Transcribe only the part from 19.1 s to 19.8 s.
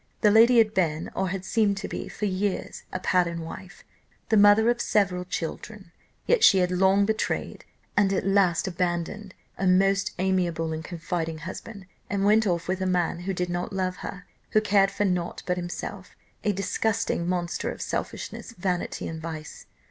vice!